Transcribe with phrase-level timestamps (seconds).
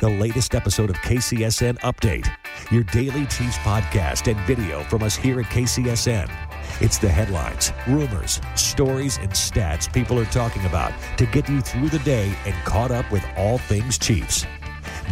[0.00, 2.26] the latest episode of KCSN Update,
[2.72, 6.30] your daily Chiefs podcast and video from us here at KCSN.
[6.80, 11.90] It's the headlines, rumors, stories, and stats people are talking about to get you through
[11.90, 14.46] the day and caught up with all things Chiefs.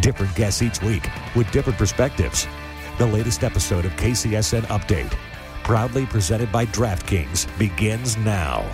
[0.01, 2.47] Different guests each week with different perspectives.
[2.97, 5.15] The latest episode of KCSN Update,
[5.63, 8.65] proudly presented by DraftKings, begins now.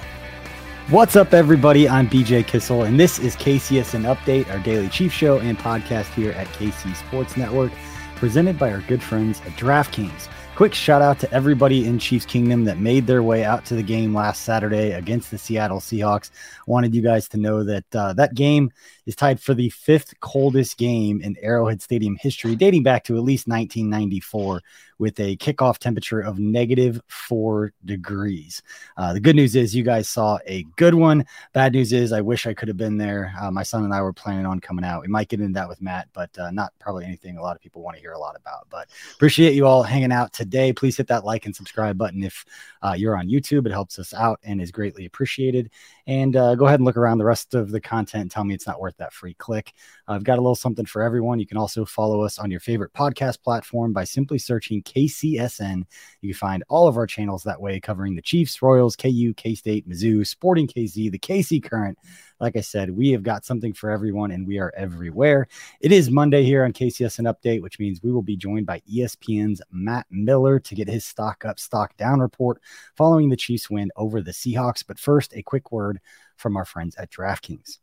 [0.92, 1.90] What's up, everybody?
[1.90, 6.32] I'm BJ Kissel, and this is KCSN Update, our daily Chief show and podcast here
[6.34, 7.72] at KC Sports Network,
[8.18, 10.30] presented by our good friends at DraftKings.
[10.56, 13.82] Quick shout out to everybody in Chiefs Kingdom that made their way out to the
[13.82, 16.30] game last Saturday against the Seattle Seahawks.
[16.68, 18.72] Wanted you guys to know that uh, that game
[19.06, 23.24] is tied for the fifth coldest game in Arrowhead Stadium history, dating back to at
[23.24, 24.62] least 1994,
[24.98, 28.64] with a kickoff temperature of negative four degrees.
[28.98, 31.26] Uh, the good news is you guys saw a good one.
[31.54, 33.34] Bad news is I wish I could have been there.
[33.40, 35.02] Uh, my son and I were planning on coming out.
[35.02, 37.62] We might get into that with Matt, but uh, not probably anything a lot of
[37.62, 38.68] people want to hear a lot about.
[38.70, 40.72] But appreciate you all hanging out today.
[40.72, 42.46] Please hit that like and subscribe button if
[42.82, 43.66] uh, you're on YouTube.
[43.66, 45.70] It helps us out and is greatly appreciated.
[46.08, 48.68] And uh, go ahead and look around the rest of the content tell me it's
[48.68, 49.74] not worth that free click.
[50.08, 51.40] I've got a little something for everyone.
[51.40, 55.84] You can also follow us on your favorite podcast platform by simply searching KCSN.
[56.22, 59.56] You can find all of our channels that way, covering the Chiefs, Royals, KU, K
[59.56, 61.98] State, Mizzou, Sporting KC, the KC Current.
[62.40, 65.48] Like I said, we have got something for everyone and we are everywhere.
[65.80, 69.62] It is Monday here on KCSN Update, which means we will be joined by ESPN's
[69.72, 72.62] Matt Miller to get his stock up, stock down report
[72.96, 74.84] following the Chiefs win over the Seahawks.
[74.86, 76.00] But first, a quick word
[76.36, 77.80] from our friends at DraftKings.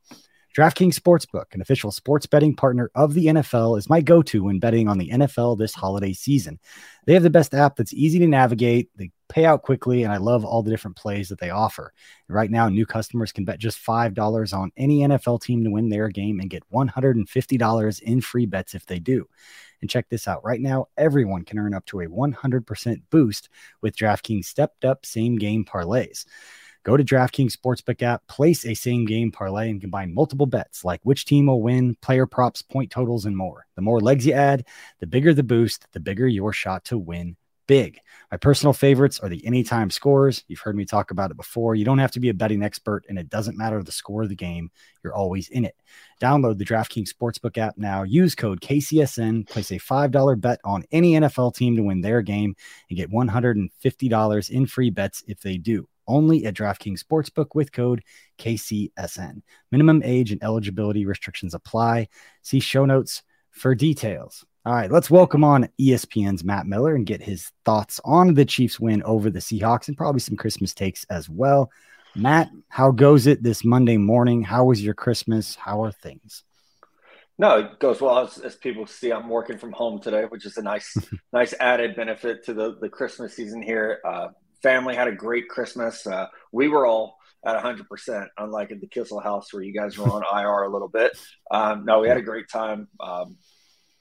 [0.57, 4.59] DraftKings Sportsbook, an official sports betting partner of the NFL, is my go to when
[4.59, 6.61] betting on the NFL this holiday season.
[7.07, 10.19] They have the best app that's easy to navigate, they pay out quickly, and I
[10.19, 11.95] love all the different plays that they offer.
[12.29, 16.09] Right now, new customers can bet just $5 on any NFL team to win their
[16.09, 19.27] game and get $150 in free bets if they do.
[19.81, 23.49] And check this out right now, everyone can earn up to a 100% boost
[23.81, 26.27] with DraftKings stepped up same game parlays.
[26.85, 31.01] Go to DraftKings Sportsbook app, place a same game parlay, and combine multiple bets like
[31.05, 33.67] which team will win, player props, point totals, and more.
[33.77, 34.67] The more legs you add,
[34.99, 37.99] the bigger the boost, the bigger your shot to win big.
[38.31, 40.45] My personal favorites are the anytime scores.
[40.49, 41.75] You've heard me talk about it before.
[41.75, 44.29] You don't have to be a betting expert, and it doesn't matter the score of
[44.29, 44.71] the game.
[45.03, 45.77] You're always in it.
[46.21, 48.03] Download the DraftKings Sportsbook app now.
[48.03, 49.49] Use code KCSN.
[49.49, 52.55] Place a $5 bet on any NFL team to win their game
[52.91, 58.03] and get $150 in free bets if they do only at DraftKings Sportsbook with code
[58.39, 59.43] KCSN.
[59.71, 62.09] Minimum age and eligibility restrictions apply.
[62.43, 64.45] See show notes for details.
[64.65, 68.79] All right, let's welcome on ESPN's Matt Miller and get his thoughts on the Chiefs
[68.79, 71.71] win over the Seahawks and probably some Christmas takes as well.
[72.15, 74.43] Matt, how goes it this Monday morning?
[74.43, 75.57] How was your Christmas?
[75.57, 76.45] How are things?
[77.39, 78.19] No, it goes well.
[78.19, 80.97] As, as, people see, I'm working from home today, which is a nice,
[81.33, 84.01] nice added benefit to the, the Christmas season here.
[84.05, 84.29] Uh,
[84.63, 86.07] family had a great Christmas.
[86.07, 90.09] Uh, we were all at 100%, unlike at the Kissel house where you guys were
[90.09, 91.17] on IR a little bit.
[91.51, 92.89] Um, no, we had a great time.
[93.01, 93.37] Um,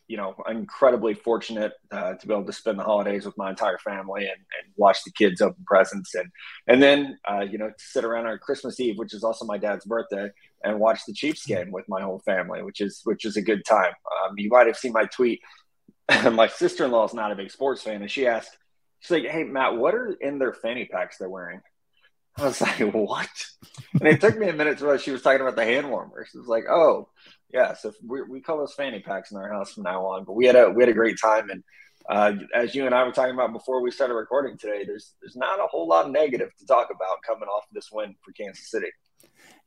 [0.08, 3.78] you know, incredibly fortunate uh, to be able to spend the holidays with my entire
[3.78, 6.30] family and, and watch the kids open presents and
[6.68, 9.58] and then uh, you know to sit around on Christmas Eve, which is also my
[9.58, 10.30] dad's birthday,
[10.66, 13.64] and watch the Chiefs game with my whole family, which is which is a good
[13.64, 13.94] time.
[14.26, 15.40] Um, you might have seen my tweet.
[16.34, 18.58] my sister in law is not a big sports fan, and she asked,
[19.02, 21.62] She's like, "Hey Matt, what are in their fanny packs they're wearing?"
[22.38, 23.30] I was like, "What?"
[23.94, 26.30] and it took me a minute to realize she was talking about the hand warmers.
[26.34, 27.10] It was like, oh,
[27.54, 27.74] yeah.
[27.74, 30.24] So we, we call those fanny packs in our house from now on.
[30.24, 31.64] But we had a we had a great time, and
[32.10, 35.36] uh, as you and I were talking about before we started recording today, there's there's
[35.36, 38.70] not a whole lot of negative to talk about coming off this win for Kansas
[38.70, 38.88] City.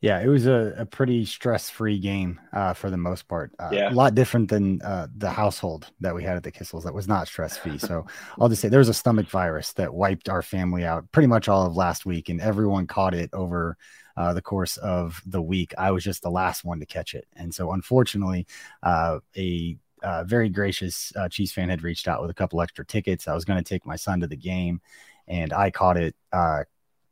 [0.01, 3.51] Yeah, it was a, a pretty stress free game uh, for the most part.
[3.57, 3.89] Uh, yeah.
[3.89, 7.07] A lot different than uh, the household that we had at the Kissels that was
[7.07, 7.77] not stress free.
[7.79, 8.05] So
[8.39, 11.47] I'll just say there was a stomach virus that wiped our family out pretty much
[11.47, 13.77] all of last week, and everyone caught it over
[14.17, 15.73] uh, the course of the week.
[15.77, 17.25] I was just the last one to catch it.
[17.35, 18.47] And so, unfortunately,
[18.83, 22.85] uh, a uh, very gracious uh, Chiefs fan had reached out with a couple extra
[22.85, 23.27] tickets.
[23.27, 24.81] I was going to take my son to the game,
[25.27, 26.63] and I caught it uh,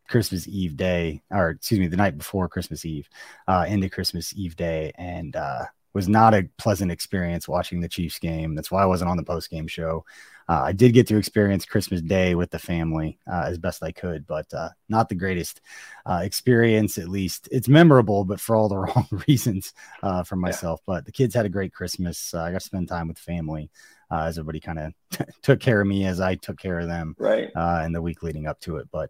[0.08, 3.08] Christmas Eve day, or excuse me, the night before Christmas Eve,
[3.48, 8.20] uh, into Christmas Eve day, and uh, was not a pleasant experience watching the Chiefs
[8.20, 8.56] game.
[8.56, 10.06] That's why I wasn't on the post game show.
[10.50, 13.92] Uh, I did get to experience Christmas Day with the family uh, as best I
[13.92, 15.62] could, but uh, not the greatest
[16.06, 16.98] uh, experience.
[16.98, 20.82] At least it's memorable, but for all the wrong reasons uh, for myself.
[20.82, 20.96] Yeah.
[20.96, 22.34] But the kids had a great Christmas.
[22.34, 23.70] Uh, I got to spend time with family
[24.13, 27.15] as everybody kind of t- took care of me as I took care of them.
[27.18, 27.50] Right.
[27.86, 29.10] in the week leading up to it, but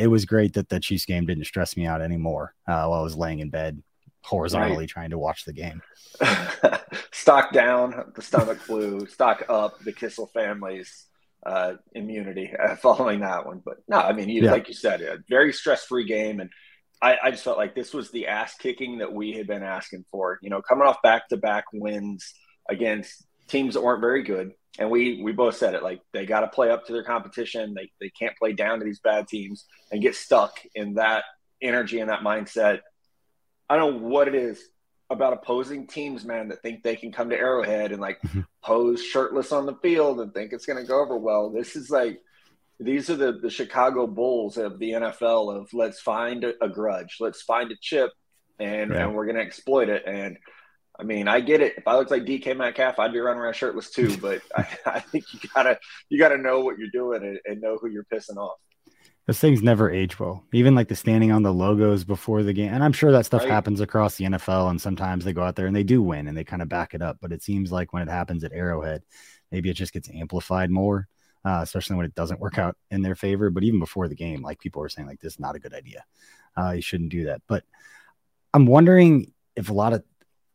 [0.00, 3.16] it was great that the Chiefs game didn't stress me out anymore while I was
[3.16, 3.82] laying in bed
[4.24, 4.88] horizontally right.
[4.88, 5.82] trying to watch the game.
[7.12, 9.06] stock down, the stomach flu.
[9.06, 11.06] Stock up, the Kissel family's
[11.46, 13.62] uh, immunity uh, following that one.
[13.64, 14.52] But no, I mean, you, yeah.
[14.52, 16.50] like you said, a very stress free game, and
[17.02, 20.06] I, I, just felt like this was the ass kicking that we had been asking
[20.10, 20.38] for.
[20.42, 22.32] You know, coming off back to back wins
[22.68, 24.52] against teams that weren't very good.
[24.78, 27.74] And we we both said it like they got to play up to their competition.
[27.74, 31.24] They they can't play down to these bad teams and get stuck in that
[31.62, 32.80] energy and that mindset
[33.68, 34.62] I don't know what it is
[35.10, 38.40] about opposing teams, man, that think they can come to Arrowhead and like mm-hmm.
[38.62, 41.50] pose shirtless on the field and think it's going to go over well.
[41.50, 42.20] This is like
[42.80, 47.16] these are the the Chicago Bulls of the NFL of let's find a, a grudge,
[47.20, 48.10] let's find a chip,
[48.58, 49.04] and yeah.
[49.04, 50.04] and we're going to exploit it.
[50.06, 50.38] And
[50.98, 51.74] I mean, I get it.
[51.76, 54.16] If I looked like DK Metcalf, I'd be running around shirtless too.
[54.20, 57.78] But I, I think you gotta you gotta know what you're doing and, and know
[57.80, 58.58] who you're pissing off
[59.26, 60.44] those things never age well.
[60.52, 62.72] Even like the standing on the logos before the game.
[62.72, 63.50] And I'm sure that stuff right.
[63.50, 64.70] happens across the NFL.
[64.70, 66.94] And sometimes they go out there and they do win and they kind of back
[66.94, 67.18] it up.
[67.22, 69.02] But it seems like when it happens at Arrowhead,
[69.50, 71.08] maybe it just gets amplified more,
[71.44, 73.48] uh, especially when it doesn't work out in their favor.
[73.48, 75.74] But even before the game, like people were saying, like, this is not a good
[75.74, 76.04] idea.
[76.56, 77.40] Uh, you shouldn't do that.
[77.48, 77.64] But
[78.52, 80.04] I'm wondering if a lot of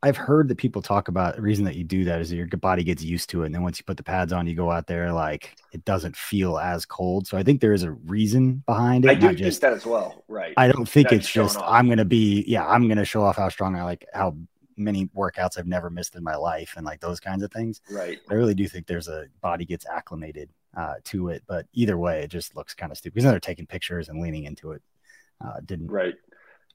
[0.02, 2.48] I've heard that people talk about the reason that you do that is that your
[2.48, 3.48] body gets used to it.
[3.48, 6.16] And then once you put the pads on, you go out there, like it doesn't
[6.16, 7.28] feel as cold.
[7.28, 9.12] So I think there is a reason behind it.
[9.12, 10.24] I do just, that as well.
[10.30, 10.54] Right.
[10.56, 11.66] I don't think it's just, off.
[11.68, 14.38] I'm going to be, yeah, I'm going to show off how strong I like, how
[14.78, 17.82] many workouts I've never missed in my life and like those kinds of things.
[17.92, 18.20] Right.
[18.30, 21.44] I really do think there's a body gets acclimated uh, to it.
[21.46, 24.46] But either way, it just looks kind of stupid because they're taking pictures and leaning
[24.46, 24.82] into it.
[25.44, 26.16] Uh, didn't right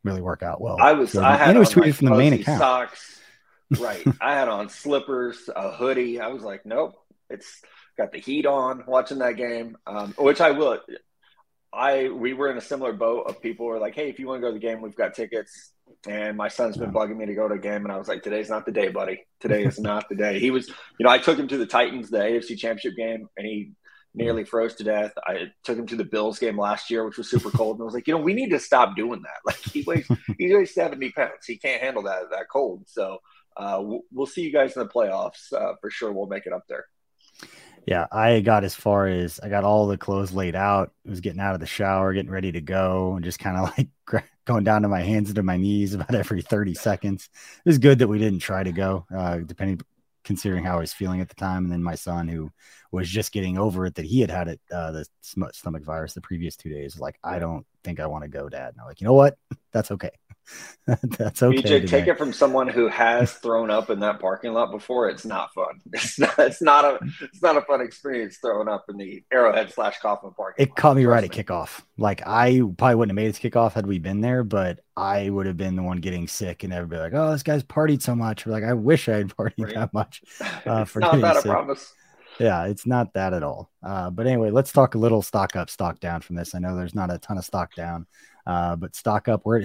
[0.05, 0.77] really work out well.
[0.81, 2.61] I was, so, I had, and it was tweeted from the main account.
[2.61, 3.21] Socks
[3.81, 4.05] right.
[4.21, 6.21] I had on slippers, a hoodie.
[6.21, 6.95] I was like, nope,
[7.31, 7.63] it's
[7.97, 10.79] got the heat on watching that game, um, which I will.
[11.73, 14.39] I we were in a similar boat of people were like, hey, if you want
[14.39, 15.73] to go to the game, we've got tickets.
[16.07, 18.23] And my son's been bugging me to go to a game, and I was like,
[18.23, 19.25] today's not the day, buddy.
[19.41, 20.39] Today is not the day.
[20.39, 23.47] He was, you know, I took him to the Titans, the AFC Championship game, and
[23.47, 23.73] he
[24.15, 25.13] nearly froze to death.
[25.27, 27.85] I took him to the Bills game last year, which was super cold, and I
[27.85, 29.31] was like, you know, we need to stop doing that.
[29.45, 30.09] Like he weighs
[30.39, 31.47] he weighs seventy pounds.
[31.47, 32.85] He can't handle that that cold.
[32.87, 33.19] So
[33.57, 36.13] uh, we'll see you guys in the playoffs uh, for sure.
[36.13, 36.87] We'll make it up there.
[37.87, 40.93] Yeah, I got as far as I got all the clothes laid out.
[41.07, 43.73] I was getting out of the shower, getting ready to go, and just kind of
[43.79, 47.29] like going down to my hands and to my knees about every 30 seconds.
[47.65, 49.81] It was good that we didn't try to go, uh, depending
[50.25, 51.65] considering how I was feeling at the time.
[51.65, 52.51] And then my son, who
[52.95, 56.21] was just getting over it, that he had had it, uh, the stomach virus the
[56.21, 58.71] previous two days, like, I don't think I want to go, Dad.
[58.71, 59.37] And I'm like, you know what?
[59.73, 60.11] That's okay.
[60.87, 61.63] That's okay.
[61.63, 65.09] BJ, take it from someone who has thrown up in that parking lot before.
[65.09, 65.81] It's not fun.
[65.93, 66.39] It's not.
[66.39, 66.99] It's not a.
[67.23, 70.65] It's not a fun experience throwing up in the Arrowhead slash Kauffman parking.
[70.65, 71.39] It lot, caught me right me.
[71.39, 71.81] at kickoff.
[71.97, 75.31] Like I probably wouldn't have made it to kickoff had we been there, but I
[75.31, 78.15] would have been the one getting sick, and everybody like, "Oh, this guy's partied so
[78.15, 79.75] much." We're like, "I wish I had partied right.
[79.75, 80.23] that much."
[80.67, 81.47] Uh, for not that, sick.
[81.47, 81.95] I promise.
[82.39, 83.71] Yeah, it's not that at all.
[83.83, 86.55] Uh, but anyway, let's talk a little stock up, stock down from this.
[86.55, 88.07] I know there's not a ton of stock down,
[88.47, 89.43] uh, but stock up.
[89.45, 89.65] Where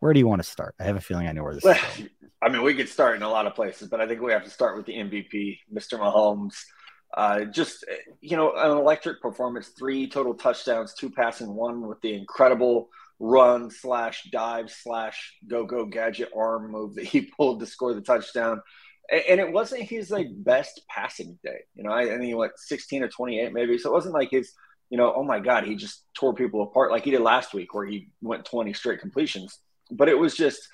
[0.00, 0.74] where do you want to start?
[0.78, 2.10] I have a feeling I know where this is going.
[2.42, 4.44] I mean, we could start in a lot of places, but I think we have
[4.44, 5.98] to start with the MVP, Mr.
[5.98, 6.54] Mahomes.
[7.16, 7.84] Uh, just,
[8.20, 13.70] you know, an electric performance, three total touchdowns, two passing, one with the incredible run
[13.70, 18.60] slash dive slash go go gadget arm move that he pulled to score the touchdown.
[19.10, 21.60] And it wasn't his like best passing day.
[21.74, 23.78] You know, I, I think he went 16 or 28 maybe.
[23.78, 24.52] So it wasn't like his,
[24.90, 27.72] you know, oh my God, he just tore people apart like he did last week
[27.72, 29.60] where he went 20 straight completions
[29.90, 30.68] but it was just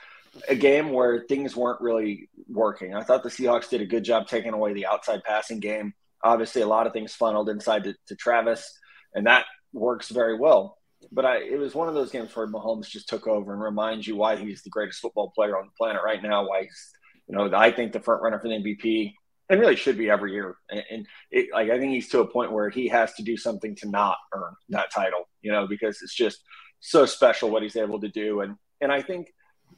[0.49, 2.95] a game where things weren't really working.
[2.95, 5.95] I thought the Seahawks did a good job taking away the outside passing game.
[6.25, 8.79] Obviously, a lot of things funneled inside to, to Travis,
[9.15, 10.79] and that works very well.
[11.13, 14.07] But I, it was one of those games where Mahomes just took over and reminds
[14.07, 16.49] you why he's the greatest football player on the planet right now.
[16.49, 16.91] Why he's,
[17.29, 19.15] you know, I think the front runner for the MVP,
[19.49, 20.57] and really should be every year.
[20.71, 23.37] And, and it, like I think he's to a point where he has to do
[23.37, 26.43] something to not earn that title, you know, because it's just
[26.81, 28.41] so special what he's able to do.
[28.41, 29.29] And and I think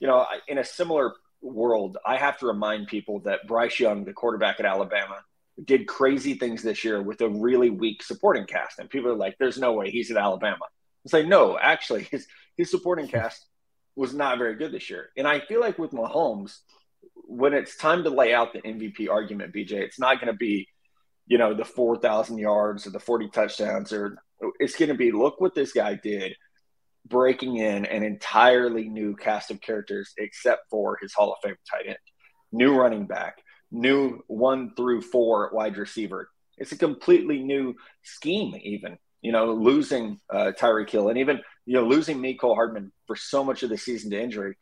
[0.01, 4.13] you know, in a similar world, I have to remind people that Bryce Young, the
[4.13, 5.17] quarterback at Alabama,
[5.65, 8.79] did crazy things this year with a really weak supporting cast.
[8.79, 10.65] And people are like, there's no way he's at Alabama.
[11.05, 12.27] It's like, no, actually, his,
[12.57, 13.47] his supporting cast
[13.95, 15.11] was not very good this year.
[15.17, 16.59] And I feel like with Mahomes,
[17.27, 20.69] when it's time to lay out the MVP argument, BJ, it's not going to be,
[21.27, 24.17] you know, the 4,000 yards or the 40 touchdowns, or
[24.59, 26.35] it's going to be look what this guy did
[27.09, 31.87] breaking in an entirely new cast of characters except for his Hall of Fame tight
[31.87, 31.97] end,
[32.53, 33.39] new running back,
[33.71, 36.29] new one through four wide receiver.
[36.59, 38.99] It's a completely new scheme, even.
[39.23, 43.43] You know, losing uh, Tyreek Hill and even you know losing Mecole Hardman for so
[43.43, 44.57] much of the season to injury.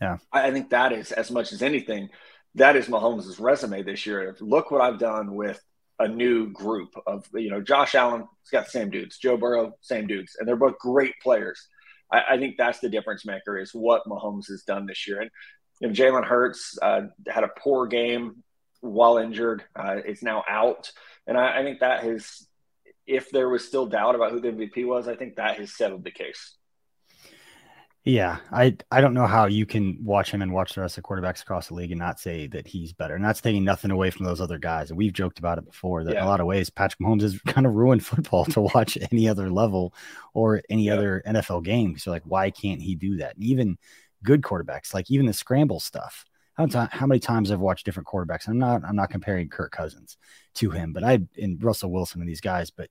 [0.00, 2.08] Yeah, I think that is as much as anything.
[2.54, 4.36] That is Mahomes' resume this year.
[4.40, 5.60] Look what I've done with
[5.98, 8.26] a new group of you know Josh Allen.
[8.42, 9.18] He's got the same dudes.
[9.18, 11.68] Joe Burrow, same dudes, and they're both great players.
[12.12, 15.20] I, I, think that's the difference maker is what Mahomes has done this year.
[15.20, 15.30] And
[15.80, 18.42] you know, Jalen Hurts uh, had a poor game
[18.80, 19.64] while injured.
[19.76, 20.90] Uh, it's now out,
[21.26, 22.46] and I, I think that has,
[23.06, 26.04] if there was still doubt about who the MVP was, I think that has settled
[26.04, 26.56] the case.
[28.08, 31.02] Yeah, I I don't know how you can watch him and watch the rest of
[31.02, 33.14] the quarterbacks across the league and not say that he's better.
[33.14, 34.88] And that's taking nothing away from those other guys.
[34.88, 36.20] And we've joked about it before that yeah.
[36.20, 39.28] in a lot of ways Patrick Mahomes has kind of ruined football to watch any
[39.28, 39.92] other level
[40.32, 40.94] or any yeah.
[40.94, 41.98] other NFL game.
[41.98, 43.34] So like, why can't he do that?
[43.34, 43.76] And even
[44.24, 46.24] good quarterbacks, like even the scramble stuff.
[46.54, 48.48] How, t- how many times I've watched different quarterbacks?
[48.48, 50.16] I'm not I'm not comparing Kirk Cousins
[50.54, 52.88] to him, but I and Russell Wilson and these guys, but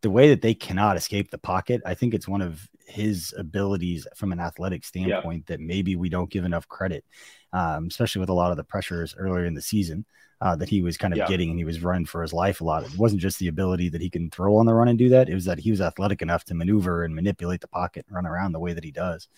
[0.00, 4.06] the way that they cannot escape the pocket, I think it's one of his abilities
[4.14, 5.56] from an athletic standpoint yeah.
[5.56, 7.04] that maybe we don't give enough credit,
[7.52, 10.04] um, especially with a lot of the pressures earlier in the season
[10.40, 11.26] uh, that he was kind of yeah.
[11.26, 12.84] getting and he was running for his life a lot.
[12.84, 15.28] It wasn't just the ability that he can throw on the run and do that,
[15.28, 18.26] it was that he was athletic enough to maneuver and manipulate the pocket and run
[18.26, 19.28] around the way that he does.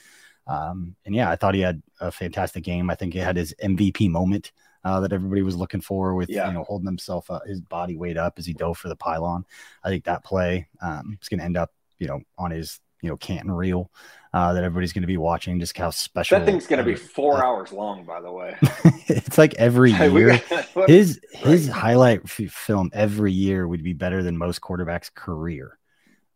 [0.47, 2.91] Um, and yeah, I thought he had a fantastic game.
[2.91, 4.53] I think he had his MVP moment
[4.85, 6.49] uh, that everybody was looking for with yeah.
[6.49, 9.45] you know holding himself uh, his body weight up as he dove for the pylon.
[9.85, 13.09] I think that play um, is going to end up you know on his you
[13.09, 13.91] know Canton reel
[14.33, 15.59] uh, that everybody's going to be watching.
[15.59, 18.57] Just how special that thing's going to be four uh, hours long, by the way.
[19.09, 20.41] it's like every year
[20.87, 25.79] his his highlight film every year would be better than most quarterbacks' career.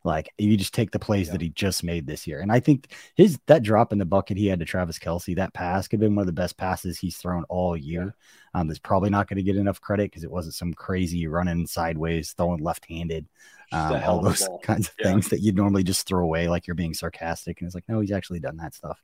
[0.05, 1.33] Like you just take the plays yeah.
[1.33, 2.41] that he just made this year.
[2.41, 5.55] And I think his that drop in the bucket he had to Travis Kelce, that
[5.55, 8.15] pass could have been one of the best passes he's thrown all year.
[8.55, 8.61] Yeah.
[8.61, 11.67] Um, that's probably not going to get enough credit because it wasn't some crazy running
[11.67, 13.27] sideways, throwing left handed,
[13.73, 15.07] um, all those kinds of yeah.
[15.07, 17.61] things that you'd normally just throw away like you're being sarcastic.
[17.61, 19.03] And it's like, no, he's actually done that stuff.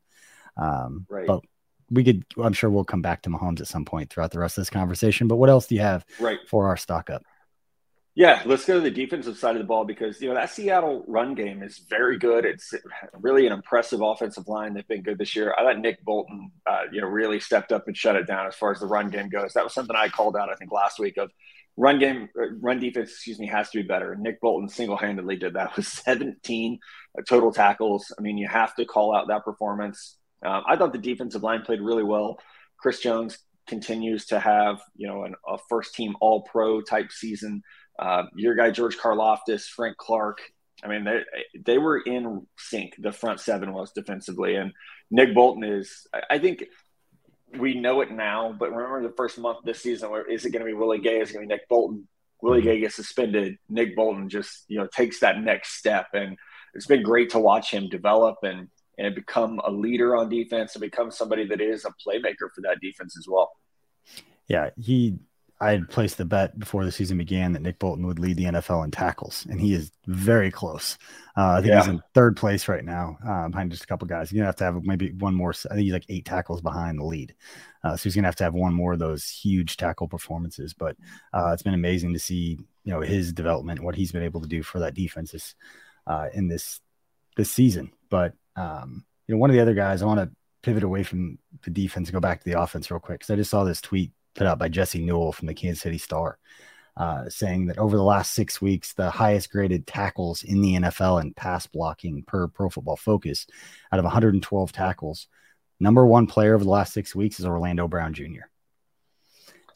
[0.56, 1.26] Um, right.
[1.26, 1.40] But
[1.90, 4.58] we could, I'm sure we'll come back to Mahomes at some point throughout the rest
[4.58, 5.26] of this conversation.
[5.28, 6.38] But what else do you have right.
[6.46, 7.24] for our stock up?
[8.16, 11.04] Yeah, let's go to the defensive side of the ball because you know that Seattle
[11.06, 12.44] run game is very good.
[12.44, 12.74] It's
[13.14, 14.74] really an impressive offensive line.
[14.74, 15.54] They've been good this year.
[15.56, 18.56] I thought Nick Bolton, uh, you know, really stepped up and shut it down as
[18.56, 19.52] far as the run game goes.
[19.52, 21.18] That was something I called out, I think, last week.
[21.18, 21.30] Of
[21.76, 24.16] run game, uh, run defense, excuse me, has to be better.
[24.16, 26.78] Nick Bolton single handedly did that with 17
[27.16, 28.12] uh, total tackles.
[28.18, 30.16] I mean, you have to call out that performance.
[30.44, 32.38] Um, I thought the defensive line played really well.
[32.78, 37.62] Chris Jones continues to have you know an, a first team All Pro type season.
[38.00, 40.40] Uh, your guy George Karlaftis, Frank Clark.
[40.82, 41.20] I mean, they
[41.62, 42.94] they were in sync.
[42.98, 44.72] The front seven was defensively, and
[45.10, 46.06] Nick Bolton is.
[46.30, 46.64] I think
[47.58, 50.64] we know it now, but remember the first month this season, where is it going
[50.64, 51.20] to be Willie Gay?
[51.20, 52.08] Is it going to be Nick Bolton?
[52.40, 53.58] Willie Gay gets suspended.
[53.68, 56.38] Nick Bolton just you know takes that next step, and
[56.72, 60.80] it's been great to watch him develop and and become a leader on defense and
[60.80, 63.50] become somebody that is a playmaker for that defense as well.
[64.46, 65.18] Yeah, he
[65.62, 68.44] I had placed the bet before the season began that Nick Bolton would lead the
[68.44, 70.96] NFL in tackles, and he is very close.
[71.36, 71.80] Uh, I think yeah.
[71.80, 74.32] he's in third place right now, uh, behind just a couple guys.
[74.32, 75.50] You're gonna have to have maybe one more.
[75.50, 77.34] I think he's like eight tackles behind the lead,
[77.84, 80.72] uh, so he's gonna have to have one more of those huge tackle performances.
[80.72, 80.96] But
[81.34, 84.48] uh, it's been amazing to see, you know, his development, what he's been able to
[84.48, 85.54] do for that defense is,
[86.06, 86.80] uh, in this
[87.36, 87.92] this season.
[88.08, 91.38] But um, you know, one of the other guys, I want to pivot away from
[91.64, 93.80] the defense and go back to the offense real quick because I just saw this
[93.80, 96.38] tweet put out by Jesse Newell from the Kansas City Star,
[96.96, 101.20] uh, saying that over the last six weeks, the highest graded tackles in the NFL
[101.20, 103.46] and pass blocking per Pro Football Focus,
[103.92, 105.28] out of 112 tackles,
[105.78, 108.49] number one player over the last six weeks is Orlando Brown Jr.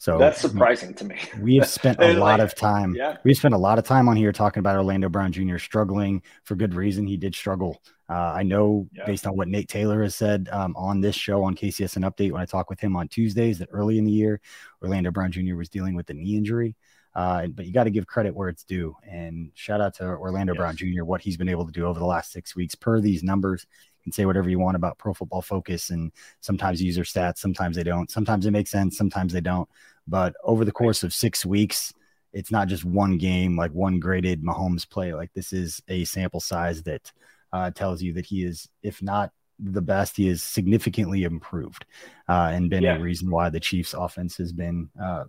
[0.05, 1.17] So that's surprising to me.
[1.41, 2.93] We've spent a lot like, of time.
[2.93, 3.17] Yeah.
[3.23, 5.57] We've spent a lot of time on here talking about Orlando Brown Jr.
[5.57, 7.07] struggling for good reason.
[7.07, 7.81] He did struggle.
[8.07, 9.07] Uh, I know yeah.
[9.07, 12.39] based on what Nate Taylor has said um, on this show on KCSN Update when
[12.39, 14.41] I talk with him on Tuesdays that early in the year,
[14.83, 15.55] Orlando Brown Jr.
[15.55, 16.75] was dealing with a knee injury.
[17.15, 18.95] Uh, but you got to give credit where it's due.
[19.09, 20.59] And shout out to Orlando yes.
[20.59, 23.23] Brown Jr., what he's been able to do over the last six weeks per these
[23.23, 23.65] numbers.
[23.71, 27.75] You can say whatever you want about Pro Football Focus and sometimes user stats, sometimes
[27.75, 28.11] they don't.
[28.11, 29.67] Sometimes it makes sense, sometimes they don't.
[30.07, 31.93] But over the course of six weeks,
[32.33, 35.13] it's not just one game, like one graded Mahomes play.
[35.13, 37.11] Like this is a sample size that
[37.53, 41.85] uh, tells you that he is, if not the best, he is significantly improved
[42.27, 42.97] uh, and been yeah.
[42.97, 45.23] a reason why the Chiefs offense has been uh,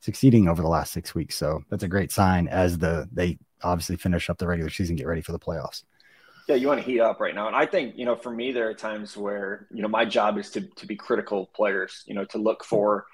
[0.00, 1.34] succeeding over the last six weeks.
[1.36, 5.06] So that's a great sign as the they obviously finish up the regular season, get
[5.06, 5.82] ready for the playoffs.
[6.48, 7.48] Yeah, you want to heat up right now.
[7.48, 10.38] And I think, you know, for me, there are times where, you know, my job
[10.38, 13.06] is to, to be critical players, you know, to look for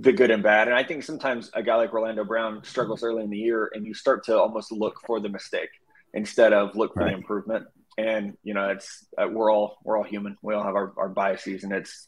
[0.00, 0.68] the good and bad.
[0.68, 3.86] And I think sometimes a guy like Orlando Brown struggles early in the year and
[3.86, 5.68] you start to almost look for the mistake
[6.14, 7.10] instead of look for right.
[7.10, 7.66] the improvement.
[7.98, 10.38] And, you know, it's, uh, we're all, we're all human.
[10.42, 12.06] We all have our, our biases and it's,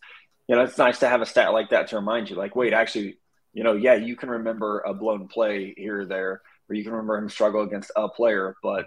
[0.49, 2.73] you know, it's nice to have a stat like that to remind you like, wait,
[2.73, 3.19] actually,
[3.53, 6.93] you know, yeah, you can remember a blown play here or there, or you can
[6.93, 8.87] remember him struggle against a player, but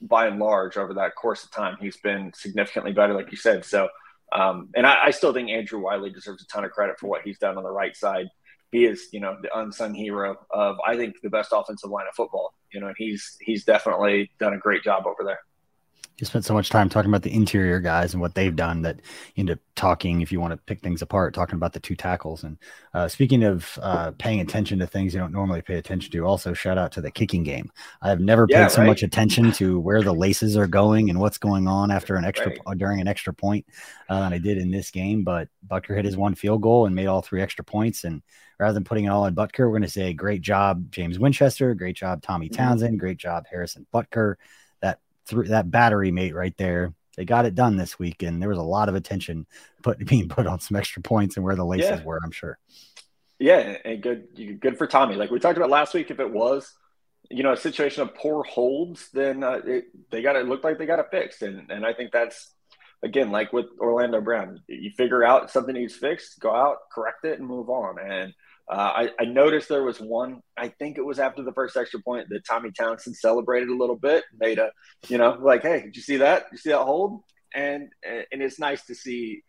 [0.00, 3.64] by and large, over that course of time, he's been significantly better, like you said.
[3.64, 3.88] So,
[4.32, 7.22] um, and I, I, still think Andrew Wylie deserves a ton of credit for what
[7.22, 8.26] he's done on the right side.
[8.74, 12.14] He is, you know, the unsung hero of I think the best offensive line of
[12.16, 12.54] football.
[12.72, 15.38] You know, and he's he's definitely done a great job over there
[16.18, 19.00] you spent so much time talking about the interior guys and what they've done that
[19.34, 21.96] you end up talking, if you want to pick things apart, talking about the two
[21.96, 22.44] tackles.
[22.44, 22.56] And
[22.92, 26.52] uh, speaking of uh, paying attention to things you don't normally pay attention to, also
[26.52, 27.70] shout out to the kicking game.
[28.00, 31.18] I have never paid yeah, so much attention to where the laces are going and
[31.18, 32.78] what's going on after an extra right.
[32.78, 33.66] during an extra point
[34.08, 35.24] uh, than I did in this game.
[35.24, 38.04] But Butker hit his one field goal and made all three extra points.
[38.04, 38.22] And
[38.60, 41.74] rather than putting it all on Butker, we're going to say great job, James Winchester,
[41.74, 42.54] great job, Tommy mm-hmm.
[42.54, 44.36] Townsend, great job, Harrison Butker
[45.26, 46.94] through that battery mate right there.
[47.16, 49.46] They got it done this week, and there was a lot of attention
[49.82, 52.04] put being put on some extra points and where the laces yeah.
[52.04, 52.20] were.
[52.22, 52.58] I'm sure.
[53.38, 55.16] Yeah, and good, good for Tommy.
[55.16, 56.72] Like we talked about last week, if it was,
[57.30, 60.78] you know, a situation of poor holds, then uh, it, they got it looked like
[60.78, 62.52] they got it fixed, and and I think that's
[63.02, 67.38] again like with Orlando Brown, you figure out something needs fixed, go out, correct it,
[67.38, 67.98] and move on.
[67.98, 68.32] And
[68.70, 70.40] uh, I, I, noticed there was one.
[70.56, 73.96] I think it was after the first extra point that Tommy Townsend celebrated a little
[73.96, 74.70] bit, made a,
[75.08, 76.44] you know, like, hey, did you see that?
[76.44, 77.22] Did you see that hold?
[77.54, 79.42] And and it's nice to see.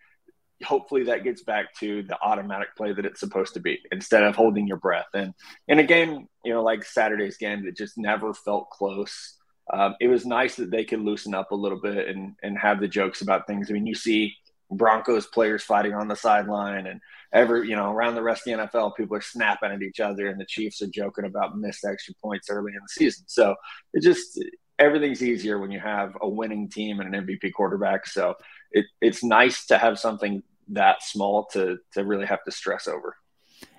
[0.64, 4.36] Hopefully that gets back to the automatic play that it's supposed to be instead of
[4.36, 5.08] holding your breath.
[5.14, 5.34] And
[5.68, 9.38] in a game, you know, like Saturday's game that just never felt close.
[9.72, 12.82] Um, it was nice that they could loosen up a little bit and and have
[12.82, 13.70] the jokes about things.
[13.70, 14.36] I mean, you see
[14.72, 17.00] Broncos players fighting on the sideline and
[17.34, 20.28] every you know around the rest of the NFL people are snapping at each other
[20.28, 23.26] and the Chiefs are joking about missed extra points early in the season.
[23.28, 23.56] So
[23.94, 24.42] it just
[24.80, 28.08] everything's easier when you have a winning team and an MVP quarterback.
[28.08, 28.36] So
[28.72, 33.16] it, it's nice to have something that small to to really have to stress over.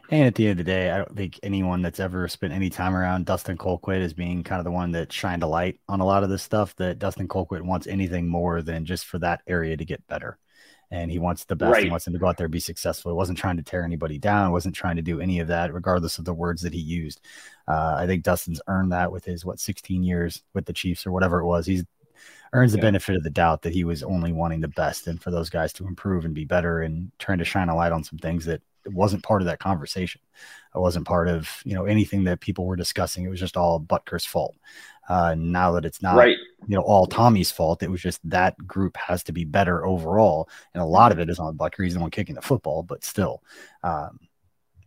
[0.08, 2.70] And at the end of the day, I don't think anyone that's ever spent any
[2.70, 5.98] time around Dustin Colquitt as being kind of the one that shined a light on
[5.98, 6.76] a lot of this stuff.
[6.76, 10.38] That Dustin Colquitt wants anything more than just for that area to get better
[10.90, 11.72] and he wants the best.
[11.72, 11.84] Right.
[11.84, 13.12] He wants him to go out there and be successful.
[13.12, 14.52] He wasn't trying to tear anybody down.
[14.52, 17.20] wasn't trying to do any of that, regardless of the words that he used.
[17.66, 21.12] Uh, I think Dustin's earned that with his what 16 years with the Chiefs or
[21.12, 21.66] whatever it was.
[21.66, 21.84] He's
[22.52, 22.82] earns the yeah.
[22.82, 25.72] benefit of the doubt that he was only wanting the best and for those guys
[25.74, 28.62] to improve and be better and trying to shine a light on some things that
[28.86, 30.20] wasn't part of that conversation.
[30.74, 33.24] It wasn't part of you know anything that people were discussing.
[33.24, 34.56] It was just all Butker's fault.
[35.08, 36.36] Uh, now that it's not right.
[36.66, 40.48] You know all Tommy's fault, it was just that group has to be better overall,
[40.74, 41.84] and a lot of it is on Butker.
[41.84, 43.42] He's the one kicking the football, but still,
[43.82, 44.18] um,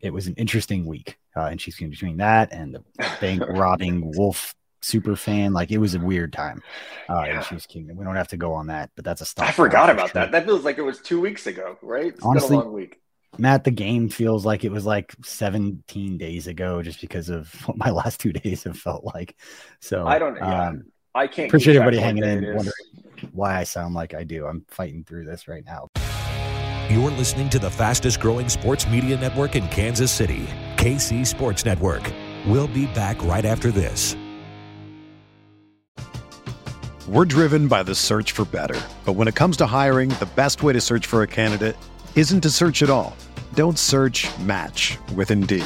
[0.01, 1.17] it was an interesting week.
[1.35, 2.83] Uh, and she's between that and the
[3.21, 5.53] bank robbing wolf super fan.
[5.53, 6.61] Like it was a weird time
[7.09, 7.41] uh, yeah.
[7.41, 7.97] Chiefs Kingdom.
[7.97, 9.47] We don't have to go on that, but that's a stuff.
[9.47, 10.21] I forgot about sure.
[10.21, 10.31] that.
[10.31, 12.07] That feels like it was two weeks ago, right?
[12.07, 12.99] It's Honestly, been a long week.
[13.37, 17.77] Matt, the game feels like it was like 17 days ago just because of what
[17.77, 19.35] my last two days have felt like.
[19.79, 20.85] So I don't, yeah, um,
[21.19, 22.73] I can't appreciate everybody hanging in, wondering
[23.33, 24.45] why I sound like I do.
[24.45, 25.89] I'm fighting through this right now.
[26.89, 32.09] You're listening to the fastest growing sports media network in Kansas City, KC Sports Network.
[32.47, 34.15] We'll be back right after this.
[37.05, 38.79] We're driven by the search for better.
[39.03, 41.75] But when it comes to hiring, the best way to search for a candidate
[42.15, 43.13] isn't to search at all.
[43.55, 45.65] Don't search match with Indeed.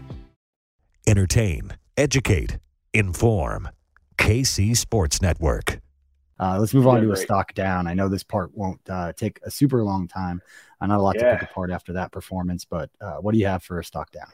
[1.07, 2.59] Entertain, educate,
[2.93, 3.69] inform.
[4.17, 5.79] KC Sports Network.
[6.39, 7.23] Uh, let's move on Yeah, to a great.
[7.23, 7.87] stock down.
[7.87, 10.41] I know this part won't uh, take a super long time.
[10.79, 13.47] Uh, not a lot to pick apart after that performance, but uh, what do you
[13.47, 14.27] have for a stock down?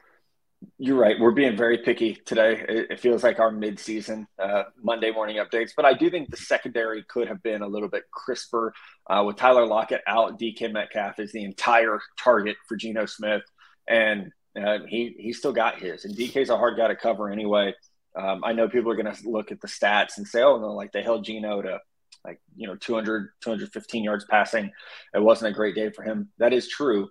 [0.78, 1.18] You're right.
[1.20, 2.66] We're being very picky today.
[2.68, 6.38] It, it feels like our mid-season uh, Monday morning updates, but I do think the
[6.38, 8.74] secondary could have been a little bit crisper
[9.10, 10.40] uh, with Tyler Lockett out.
[10.40, 13.44] DK Metcalf is the entire target for Geno Smith,
[13.88, 14.32] and
[14.66, 16.06] uh, he he still got his.
[16.06, 17.74] And DK's a hard guy to cover anyway.
[18.16, 20.74] Um, I know people are going to look at the stats and say, "Oh no,
[20.74, 21.80] like they held Geno to
[22.26, 24.72] like you know 200 215 yards passing.
[25.14, 27.10] It wasn't a great day for him." That is true.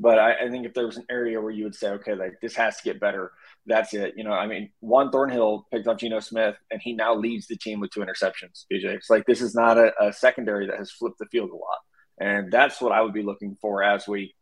[0.00, 2.40] But I, I think if there was an area where you would say, okay, like
[2.42, 3.30] this has to get better,
[3.66, 4.14] that's it.
[4.16, 7.56] You know, I mean, Juan Thornhill picked up Geno Smith, and he now leads the
[7.56, 8.64] team with two interceptions.
[8.72, 11.54] BJ, it's like this is not a, a secondary that has flipped the field a
[11.54, 11.78] lot,
[12.20, 14.34] and that's what I would be looking for as we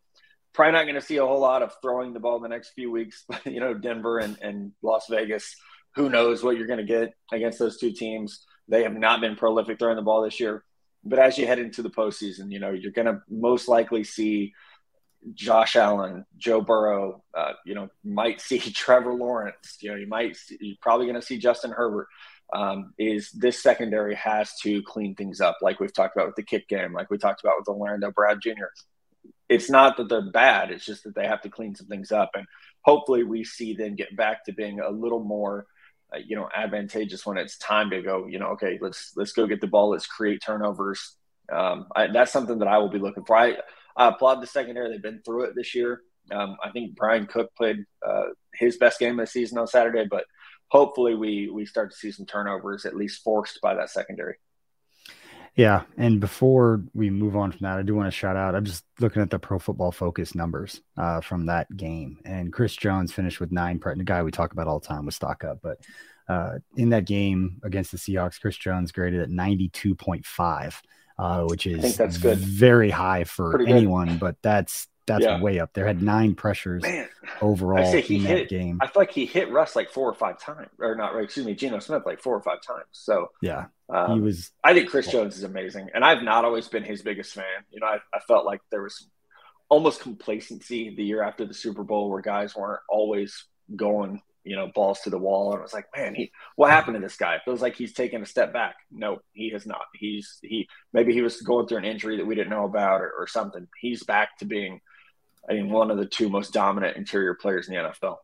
[0.52, 2.70] probably not going to see a whole lot of throwing the ball in the next
[2.70, 3.24] few weeks.
[3.44, 5.56] you know, Denver and, and Las Vegas,
[5.94, 8.44] who knows what you're going to get against those two teams?
[8.68, 10.64] They have not been prolific throwing the ball this year.
[11.04, 14.54] But as you head into the postseason, you know, you're going to most likely see
[15.34, 20.36] Josh Allen, Joe Burrow, uh, you know, might see Trevor Lawrence, you know, you might,
[20.36, 22.08] see, you're probably going to see Justin Herbert.
[22.54, 26.42] Um, is this secondary has to clean things up, like we've talked about with the
[26.42, 28.66] kick game, like we talked about with Orlando Brad Jr.
[29.48, 32.30] It's not that they're bad; it's just that they have to clean some things up,
[32.34, 32.46] and
[32.82, 35.66] hopefully, we see them get back to being a little more,
[36.14, 38.26] uh, you know, advantageous when it's time to go.
[38.26, 41.16] You know, okay, let's let's go get the ball, let's create turnovers.
[41.52, 43.36] Um, I, that's something that I will be looking for.
[43.36, 43.56] I,
[43.96, 46.02] I applaud the secondary; they've been through it this year.
[46.30, 50.06] Um, I think Bryan Cook played uh, his best game of the season on Saturday,
[50.08, 50.24] but
[50.68, 54.36] hopefully we we start to see some turnovers at least forced by that secondary.
[55.54, 58.54] Yeah, and before we move on from that, I do want to shout out.
[58.54, 62.74] I'm just looking at the Pro Football Focus numbers uh, from that game, and Chris
[62.74, 63.78] Jones finished with nine.
[63.78, 65.78] The guy we talk about all the time with stock up, but
[66.26, 70.74] uh, in that game against the Seahawks, Chris Jones graded at 92.5,
[71.18, 72.38] uh, which is think that's good.
[72.38, 75.40] very high for anyone, but that's that's Yeah.
[75.40, 75.86] way up there.
[75.86, 77.08] Had nine pressures Man,
[77.42, 78.48] overall I say he in that hit.
[78.48, 78.78] game.
[78.80, 81.14] I feel like he hit Russ like four or five times, or not?
[81.14, 81.24] right?
[81.24, 82.86] Excuse me, Geno Smith like four or five times.
[82.92, 86.68] So yeah, um, he was I think Chris Jones is amazing, and I've not always
[86.68, 87.44] been his biggest fan.
[87.70, 89.06] You know, I, I felt like there was
[89.68, 94.70] almost complacency the year after the Super Bowl where guys weren't always going, you know,
[94.74, 97.36] balls to the wall, and it was like, man, he what happened to this guy?
[97.36, 98.76] It feels like he's taken a step back.
[98.90, 99.86] No, he has not.
[99.94, 103.12] He's he maybe he was going through an injury that we didn't know about or,
[103.18, 103.66] or something.
[103.80, 104.80] He's back to being,
[105.48, 108.16] I mean, one of the two most dominant interior players in the NFL.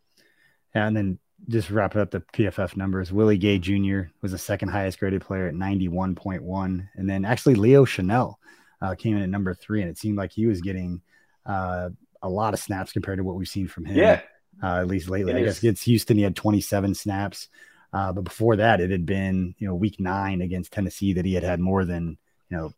[0.75, 4.03] Yeah, And then just wrapping up the PFF numbers, Willie Gay Jr.
[4.23, 6.89] was the second highest graded player at 91.1.
[6.95, 8.35] And then actually Leo Chenal
[8.81, 11.01] uh, came in at number three, and it seemed like he was getting
[11.47, 11.91] uh,
[12.23, 14.21] a lot of snaps compared to what we've seen from him, Yeah,
[14.63, 15.33] uh, at least lately.
[15.33, 17.49] It I guess against Houston, he had 27 snaps.
[17.93, 21.35] Uh, but before that, it had been, you know, week nine against Tennessee that he
[21.35, 22.19] had had more than,
[22.51, 22.73] you know,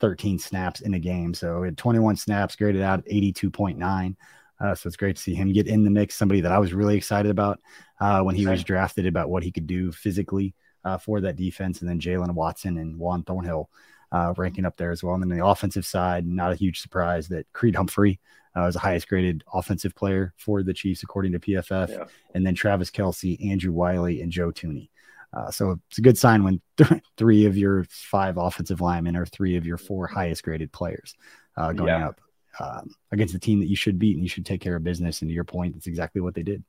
[0.00, 1.34] 13 snaps in a game.
[1.34, 4.16] So he had 21 snaps, graded out 82.9.
[4.60, 6.16] Uh, so it's great to see him get in the mix.
[6.16, 7.60] Somebody that I was really excited about
[8.00, 11.80] uh, when he was drafted about what he could do physically uh, for that defense.
[11.80, 13.70] And then Jaylen Watson and Juan Thornhill
[14.10, 15.14] uh, ranking up there as well.
[15.14, 18.20] And then the offensive side, not a huge surprise that Creed Humphrey
[18.56, 21.90] uh, was the highest graded offensive player for the Chiefs, according to PFF.
[21.90, 22.04] Yeah.
[22.34, 24.90] And then Travis Kelce, Andrew Wylie, and Joe Thuney.
[25.36, 29.26] Uh, so it's a good sign when th- three of your five offensive linemen are
[29.26, 31.14] three of your four highest graded players
[31.56, 32.08] uh, going Yeah.
[32.08, 32.20] up
[32.60, 35.20] um, against the team that you should beat and you should take care of business.
[35.20, 36.64] And to your point, that's exactly what they did.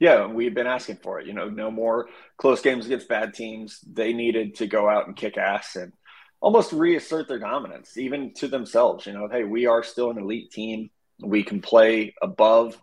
[0.00, 1.26] Yeah, we've been asking for it.
[1.26, 3.80] You know, no more close games against bad teams.
[3.90, 5.92] They needed to go out and kick ass and
[6.40, 9.06] almost reassert their dominance, even to themselves.
[9.06, 10.90] You know, hey, we are still an elite team.
[11.22, 12.76] We can play above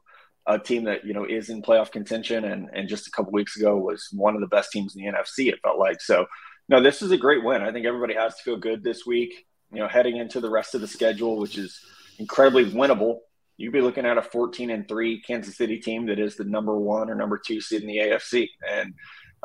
[0.47, 3.58] a team that you know is in playoff contention, and and just a couple weeks
[3.58, 5.51] ago was one of the best teams in the NFC.
[5.51, 6.25] It felt like so.
[6.69, 7.62] No, this is a great win.
[7.62, 9.45] I think everybody has to feel good this week.
[9.71, 11.80] You know, heading into the rest of the schedule, which is
[12.17, 13.19] incredibly winnable.
[13.58, 16.77] You'd be looking at a 14 and three Kansas City team that is the number
[16.77, 18.93] one or number two seed in the AFC, and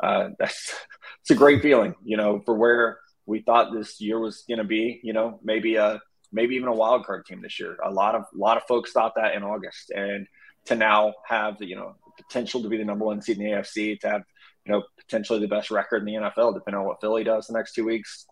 [0.01, 0.73] uh, that's
[1.21, 1.95] it's a great feeling.
[2.03, 4.99] You know, for where we thought this year was going to be.
[5.03, 7.77] You know, maybe a maybe even a wild card team this year.
[7.83, 10.25] A lot of a lot of folks thought that in August, and
[10.67, 13.51] to now have the you know potential to be the number one seed in the
[13.51, 14.23] AFC, to have
[14.65, 17.53] you know potentially the best record in the NFL, depending on what Philly does the
[17.53, 18.25] next two weeks.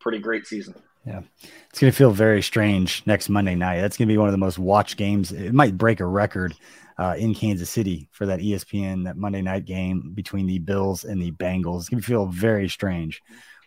[0.00, 0.74] Pretty great season.
[1.06, 1.20] Yeah,
[1.68, 3.80] it's going to feel very strange next Monday night.
[3.80, 5.32] That's going to be one of the most watched games.
[5.32, 6.54] It might break a record
[6.98, 11.20] uh, in Kansas City for that ESPN that Monday night game between the Bills and
[11.20, 11.80] the Bengals.
[11.80, 13.20] It's going to feel very strange.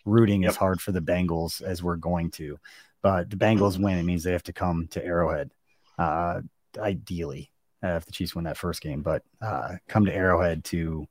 [0.05, 0.51] Rooting yep.
[0.51, 2.57] as hard for the Bengals as we're going to,
[3.03, 3.97] but the Bengals win.
[3.97, 5.51] It means they have to come to Arrowhead,
[5.99, 6.41] uh,
[6.77, 7.51] ideally
[7.87, 11.07] uh, if the Chiefs win that first game, but uh, come to Arrowhead to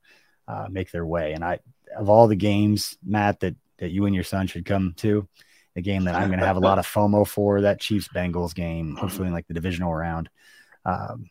[0.47, 1.33] uh, make their way.
[1.33, 1.59] And I,
[1.97, 5.27] of all the games, Matt, that that you and your son should come to,
[5.75, 8.55] the game that I'm going to have a lot of FOMO for that Chiefs Bengals
[8.55, 10.29] game, hopefully in like the divisional round.
[10.85, 11.29] Um,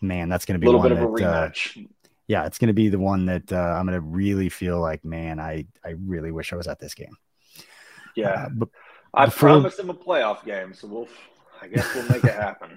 [0.00, 1.86] man, that's going to be a little bit of a uh, rematch.
[2.26, 5.04] yeah, it's going to be the one that uh, I'm going to really feel like,
[5.04, 7.16] man, I I really wish I was at this game.
[8.16, 8.68] Yeah, but
[9.14, 9.50] I before...
[9.50, 11.08] promised him a playoff game, so we'll.
[11.62, 12.70] I guess we'll make it happen.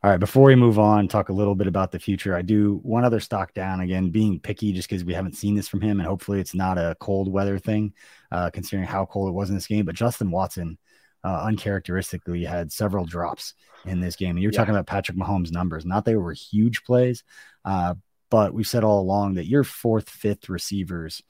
[0.00, 2.36] All right, before we move on, talk a little bit about the future.
[2.36, 5.66] I do one other stock down again, being picky just because we haven't seen this
[5.66, 7.92] from him, and hopefully it's not a cold weather thing,
[8.30, 9.84] uh, considering how cold it was in this game.
[9.84, 10.78] But Justin Watson,
[11.24, 13.54] uh, uncharacteristically, had several drops
[13.86, 14.36] in this game.
[14.36, 14.58] And you're yeah.
[14.58, 15.84] talking about Patrick Mahomes' numbers.
[15.84, 17.24] Not they were huge plays,
[17.64, 17.94] uh,
[18.30, 21.24] but we've said all along that your fourth, fifth receivers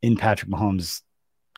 [0.00, 1.02] in Patrick Mahomes'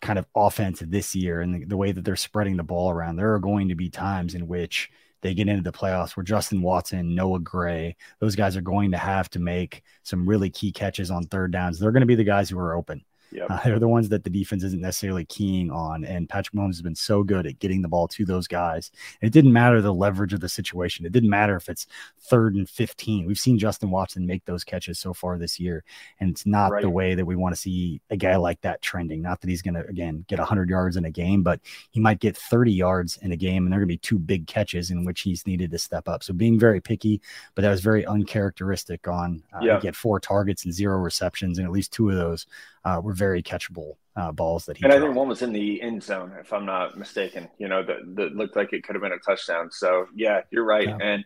[0.03, 3.14] kind of offense this year and the, the way that they're spreading the ball around,
[3.14, 4.90] there are going to be times in which–
[5.24, 8.98] they get into the playoffs where Justin Watson, Noah Gray, those guys are going to
[8.98, 11.78] have to make some really key catches on third downs.
[11.78, 13.02] They're going to be the guys who are open.
[13.34, 13.50] Yep.
[13.50, 16.04] Uh, they're the ones that the defense isn't necessarily keying on.
[16.04, 18.92] And Patrick Mahomes has been so good at getting the ball to those guys.
[19.20, 21.04] And it didn't matter the leverage of the situation.
[21.04, 21.87] It didn't matter if it's
[22.20, 23.26] third and 15.
[23.26, 25.82] We've seen Justin Watson make those catches so far this year.
[26.20, 26.82] And it's not right.
[26.82, 29.20] the way that we want to see a guy like that trending.
[29.20, 31.60] Not that he's going to, again, get 100 yards in a game, but
[31.90, 33.64] he might get 30 yards in a game.
[33.64, 36.08] And there are going to be two big catches in which he's needed to step
[36.08, 36.22] up.
[36.22, 37.20] So being very picky,
[37.56, 39.80] but that was very uncharacteristic on uh, yeah.
[39.80, 41.58] get four targets and zero receptions.
[41.58, 42.46] And at least two of those
[42.85, 44.85] uh, were very catchable uh, balls that he.
[44.85, 45.03] And dropped.
[45.03, 47.49] I think one was in the end zone, if I'm not mistaken.
[47.59, 49.70] You know, that, that looked like it could have been a touchdown.
[49.70, 50.88] So yeah, you're right.
[50.88, 50.99] Yeah.
[51.01, 51.25] And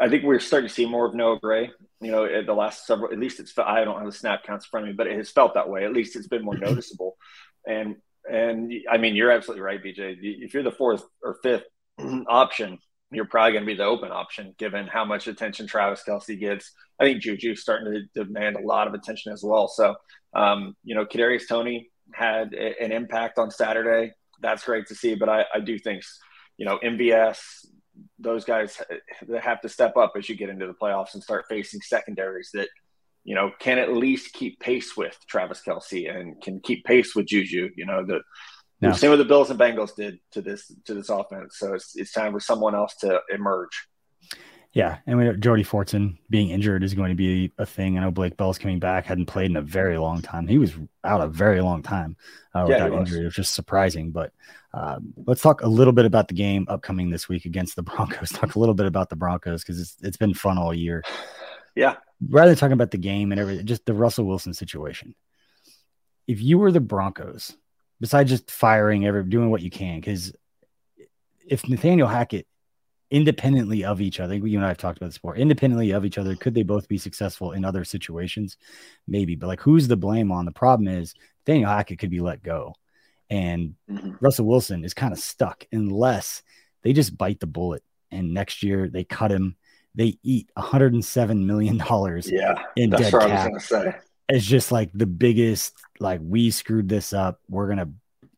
[0.00, 1.70] I think we're starting to see more of Noah Gray.
[2.00, 3.56] You know, the last several, at least it's.
[3.58, 5.68] I don't have the snap counts in front of me, but it has felt that
[5.68, 5.84] way.
[5.84, 7.16] At least it's been more noticeable.
[7.66, 7.96] And
[8.30, 10.16] and I mean, you're absolutely right, BJ.
[10.20, 11.64] If you're the fourth or fifth
[12.28, 12.78] option,
[13.10, 16.72] you're probably going to be the open option given how much attention Travis Kelce gets.
[16.98, 19.68] I think Juju's starting to demand a lot of attention as well.
[19.68, 19.94] So,
[20.34, 24.12] um, you know, Kadarius Toney had a, an impact on Saturday.
[24.40, 25.14] That's great to see.
[25.14, 26.02] But I, I do think,
[26.56, 27.38] you know, MVS,
[28.18, 28.80] those guys
[29.40, 32.68] have to step up as you get into the playoffs and start facing secondaries that,
[33.22, 37.26] you know, can at least keep pace with Travis Kelsey and can keep pace with
[37.26, 37.70] Juju.
[37.76, 38.20] You know, the
[38.80, 38.92] no.
[38.92, 41.56] Seen what the Bills and Bengals did to this to this offense.
[41.58, 43.88] So it's it's time for someone else to emerge.
[44.74, 47.96] Yeah, and we Jody Fortson being injured is going to be a thing.
[47.96, 50.48] I know Blake Bell's coming back, hadn't played in a very long time.
[50.48, 50.72] He was
[51.04, 52.16] out a very long time
[52.56, 53.20] uh, yeah, without injury.
[53.20, 54.10] It was just surprising.
[54.10, 54.32] But
[54.72, 58.30] uh, let's talk a little bit about the game upcoming this week against the Broncos.
[58.30, 61.04] Talk a little bit about the Broncos because it's it's been fun all year.
[61.76, 61.94] Yeah.
[62.28, 65.14] Rather than talking about the game and everything, just the Russell Wilson situation.
[66.26, 67.56] If you were the Broncos,
[68.00, 70.32] besides just firing every doing what you can because
[71.46, 72.48] if Nathaniel Hackett
[73.14, 76.18] independently of each other, you and I have talked about this before, independently of each
[76.18, 78.56] other, could they both be successful in other situations?
[79.06, 80.44] Maybe, but like who's the blame on?
[80.44, 81.14] The problem is
[81.46, 82.74] Daniel Hackett could be let go.
[83.30, 84.12] And mm-hmm.
[84.20, 86.42] Russell Wilson is kind of stuck unless
[86.82, 89.56] they just bite the bullet and next year they cut him.
[89.94, 96.20] They eat 107 million dollars yeah, in dead cap it's just like the biggest like
[96.22, 97.90] we screwed this up we're gonna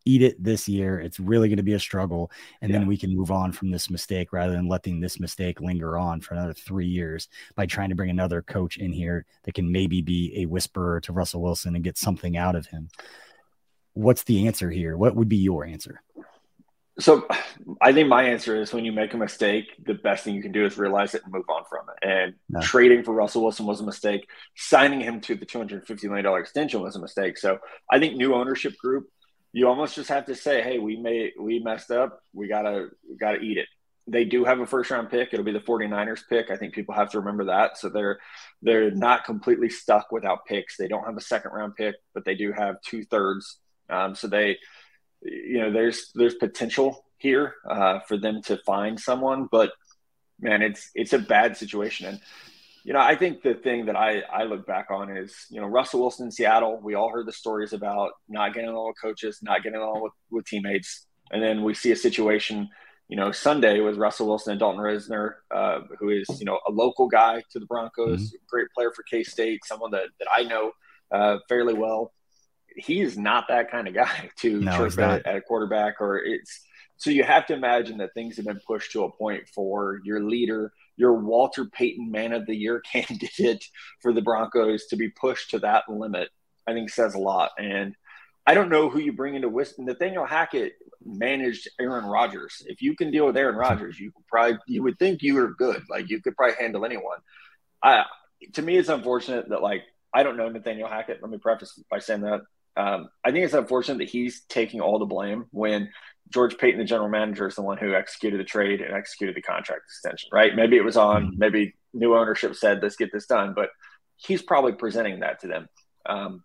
[0.06, 2.30] eat it this year it's really going to be a struggle
[2.62, 2.78] and yeah.
[2.78, 6.20] then we can move on from this mistake rather than letting this mistake linger on
[6.20, 10.00] for another three years by trying to bring another coach in here that can maybe
[10.00, 12.88] be a whisperer to russell wilson and get something out of him
[13.92, 16.00] what's the answer here what would be your answer
[16.98, 17.26] So
[17.82, 20.52] I think my answer is when you make a mistake, the best thing you can
[20.52, 22.08] do is realize it and move on from it.
[22.08, 22.60] And no.
[22.62, 24.26] trading for Russell Wilson was a mistake.
[24.56, 27.36] Signing him to the $250 million extension was a mistake.
[27.36, 27.58] So
[27.90, 29.08] I think new ownership group,
[29.56, 32.20] you almost just have to say, hey, we made we messed up.
[32.34, 33.68] We gotta we gotta eat it.
[34.06, 35.30] They do have a first round pick.
[35.32, 36.50] It'll be the 49ers pick.
[36.50, 37.78] I think people have to remember that.
[37.78, 38.18] So they're
[38.60, 40.76] they're not completely stuck without picks.
[40.76, 43.56] They don't have a second round pick, but they do have two thirds.
[43.88, 44.58] Um, so they
[45.22, 49.72] you know, there's there's potential here uh, for them to find someone, but
[50.38, 52.08] man, it's it's a bad situation.
[52.08, 52.20] And
[52.86, 55.66] you know, I think the thing that I I look back on is you know
[55.66, 56.78] Russell Wilson in Seattle.
[56.80, 60.12] We all heard the stories about not getting along with coaches, not getting along with,
[60.30, 62.68] with teammates, and then we see a situation.
[63.08, 66.70] You know, Sunday with Russell Wilson and Dalton Risner, uh, who is you know a
[66.70, 68.36] local guy to the Broncos, mm-hmm.
[68.48, 70.70] great player for K State, someone that that I know
[71.10, 72.12] uh, fairly well
[72.78, 76.60] he is not that kind of guy to no, at, at a quarterback or it's
[76.98, 80.20] so you have to imagine that things have been pushed to a point for your
[80.20, 83.64] leader, your Walter Payton Man of the Year candidate
[84.00, 86.28] for the Broncos to be pushed to that limit.
[86.66, 87.52] I think says a lot.
[87.58, 87.94] And
[88.46, 89.86] I don't know who you bring into Wisconsin.
[89.86, 92.62] Nathaniel Hackett managed Aaron Rodgers.
[92.66, 95.82] If you can deal with Aaron Rodgers, you probably you would think you are good.
[95.88, 97.18] Like you could probably handle anyone.
[97.82, 98.04] I
[98.54, 99.82] to me, it's unfortunate that like
[100.14, 101.18] I don't know Nathaniel Hackett.
[101.22, 102.42] Let me preface by saying that
[102.76, 105.90] um, I think it's unfortunate that he's taking all the blame when
[106.30, 109.42] George Paton, the general manager, is the one who executed the trade and executed the
[109.42, 110.54] contract extension, right?
[110.54, 111.38] Maybe it was on, mm-hmm.
[111.38, 113.70] maybe new ownership said, let's get this done, but
[114.16, 115.68] he's probably presenting that to them.
[116.04, 116.42] Um,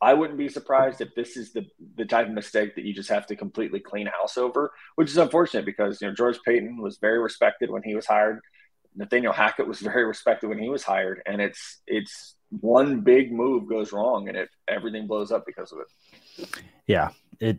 [0.00, 3.08] I wouldn't be surprised if this is the the type of mistake that you just
[3.08, 6.98] have to completely clean house over, which is unfortunate because you know George Paton was
[6.98, 8.40] very respected when he was hired.
[8.94, 13.68] Nathaniel Hackett was very respected when he was hired, and it's it's one big move
[13.68, 16.48] goes wrong and it everything blows up because of it.
[16.86, 17.58] Yeah, it.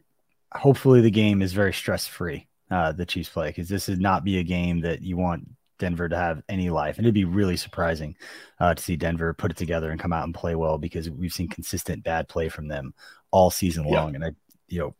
[0.53, 2.47] Hopefully, the game is very stress free.
[2.71, 5.47] Uh, the Chiefs play because this would not be a game that you want
[5.79, 8.15] Denver to have any life, and it'd be really surprising
[8.59, 11.33] uh, to see Denver put it together and come out and play well because we've
[11.33, 12.93] seen consistent bad play from them
[13.31, 14.31] all season long, and I,
[14.67, 14.95] you know,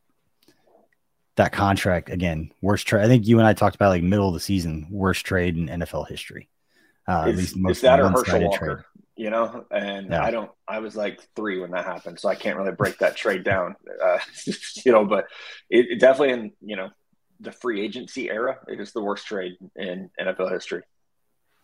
[1.36, 3.04] that contract again, worst trade.
[3.04, 5.68] I think you and I talked about like middle of the season, worst trade in
[5.68, 6.50] NFL history.
[7.08, 8.58] Uh, at least most that or Herschel Walker.
[8.58, 8.86] Trade
[9.20, 10.24] you know, and yeah.
[10.24, 12.22] I don't, I was like three when that happened.
[12.22, 14.20] So I can't really break that trade down, uh,
[14.86, 15.26] you know, but
[15.70, 16.88] it, it, definitely in, you know,
[17.42, 20.84] the free agency era, it is the worst trade in NFL history.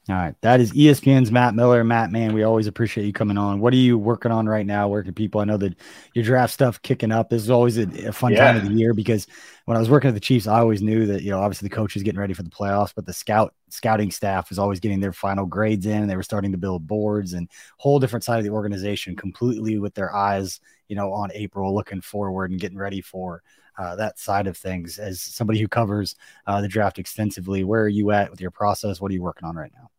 [0.07, 0.35] All right.
[0.41, 1.83] That is ESPN's Matt Miller.
[1.83, 3.59] Matt, man, we always appreciate you coming on.
[3.59, 4.87] What are you working on right now?
[4.87, 5.41] Where can people?
[5.41, 5.73] I know that
[6.13, 7.31] your draft stuff kicking up.
[7.31, 8.51] This is always a, a fun yeah.
[8.51, 9.25] time of the year because
[9.65, 11.75] when I was working at the Chiefs, I always knew that, you know, obviously the
[11.75, 14.99] coach was getting ready for the playoffs, but the scout scouting staff was always getting
[14.99, 16.03] their final grades in.
[16.03, 19.79] And They were starting to build boards and whole different side of the organization completely
[19.79, 23.41] with their eyes, you know, on April, looking forward and getting ready for
[23.79, 24.99] uh, that side of things.
[24.99, 26.13] As somebody who covers
[26.45, 29.01] uh, the draft extensively, where are you at with your process?
[29.01, 29.89] What are you working on right now?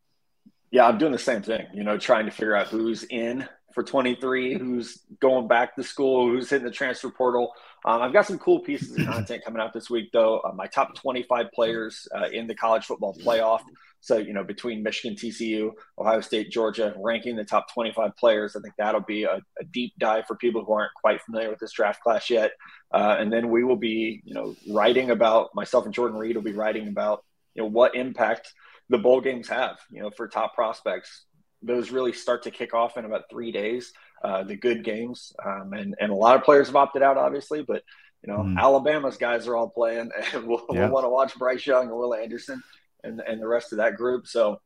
[0.71, 3.83] Yeah, I'm doing the same thing, you know, trying to figure out who's in for
[3.83, 7.53] 23, who's going back to school, who's hitting the transfer portal.
[7.85, 10.41] Um, I've got some cool pieces of content coming out this week, though.
[10.41, 13.61] Uh, my top 25 players uh, in the college football playoff.
[14.01, 18.57] So, you know, between Michigan, TCU, Ohio State, Georgia, ranking the top 25 players.
[18.57, 21.59] I think that'll be a, a deep dive for people who aren't quite familiar with
[21.59, 22.53] this draft class yet.
[22.93, 26.43] Uh, and then we will be, you know, writing about myself and Jordan Reid will
[26.43, 27.25] be writing about,
[27.55, 28.53] you know, what impact–
[28.89, 31.25] the bowl games have, you know, for top prospects.
[31.63, 33.93] Those really start to kick off in about three days.
[34.23, 37.63] Uh, the good games, um, and and a lot of players have opted out, obviously,
[37.63, 37.83] but
[38.23, 38.59] you know, mm.
[38.59, 40.81] Alabama's guys are all playing, and we'll, yeah.
[40.81, 42.63] we'll want to watch Bryce Young and Will Anderson
[43.05, 44.27] and and the rest of that group.
[44.27, 44.61] So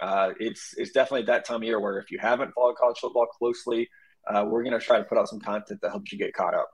[0.00, 3.26] uh, it's it's definitely that time of year where if you haven't followed college football
[3.26, 3.88] closely,
[4.28, 6.54] uh, we're going to try to put out some content that helps you get caught
[6.54, 6.68] up.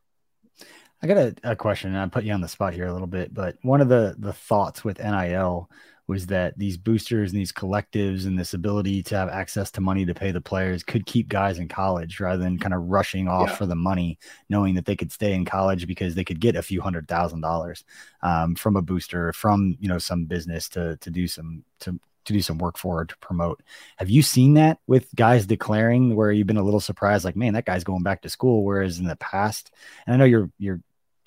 [1.02, 3.08] I got a, a question, and I put you on the spot here a little
[3.08, 5.68] bit, but one of the the thoughts with NIL
[6.12, 10.04] was that these boosters and these collectives and this ability to have access to money
[10.04, 13.48] to pay the players could keep guys in college rather than kind of rushing off
[13.48, 13.54] yeah.
[13.54, 14.18] for the money,
[14.50, 17.40] knowing that they could stay in college because they could get a few hundred thousand
[17.40, 17.82] dollars
[18.22, 22.32] um, from a booster, from you know some business to to do some to to
[22.32, 23.62] do some work for to promote.
[23.96, 27.54] Have you seen that with guys declaring where you've been a little surprised, like, man,
[27.54, 29.72] that guy's going back to school, whereas in the past,
[30.06, 30.80] and I know you're you're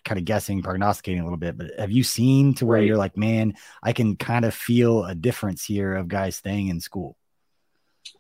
[0.06, 2.88] kind of guessing, prognosticating a little bit, but have you seen to where right.
[2.88, 6.80] you're like, man, I can kind of feel a difference here of guys staying in
[6.80, 7.18] school?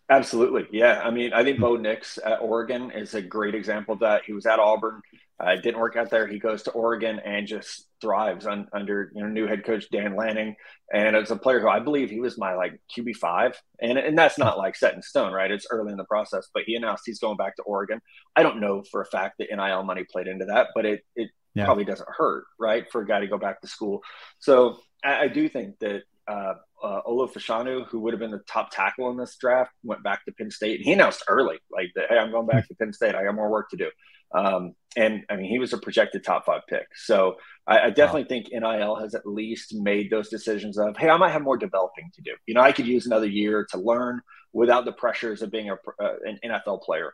[0.09, 0.67] Absolutely.
[0.71, 1.01] Yeah.
[1.03, 1.63] I mean, I think hmm.
[1.63, 4.23] Bo Nix at Oregon is a great example of that.
[4.25, 5.01] He was at Auburn.
[5.38, 6.27] Uh, didn't work out there.
[6.27, 10.15] He goes to Oregon and just thrives on, under you know new head coach Dan
[10.15, 10.55] Lanning.
[10.93, 14.17] And as a player who I believe he was my like QB five, and and
[14.17, 15.51] that's not like set in stone, right?
[15.51, 16.47] It's early in the process.
[16.53, 17.99] But he announced he's going back to Oregon.
[18.33, 21.31] I don't know for a fact that NIL money played into that, but it it
[21.56, 21.66] yeah.
[21.66, 24.01] probably doesn't hurt, right, for a guy to go back to school.
[24.39, 29.10] So I, I do think that uh, uh, who would have been the top tackle
[29.10, 30.78] in this draft, went back to Penn State.
[30.78, 33.16] And he announced early, like, that, hey, I'm going back to Penn State.
[33.16, 33.89] I got more work to do.
[34.34, 36.88] Um, and I mean, he was a projected top five pick.
[36.95, 37.36] So
[37.68, 38.28] I, I definitely wow.
[38.28, 42.12] think NIL has at least made those decisions of, hey, I might have more developing
[42.16, 42.32] to do.
[42.45, 45.74] You know, I could use another year to learn without the pressures of being a,
[45.74, 47.14] uh, an NFL player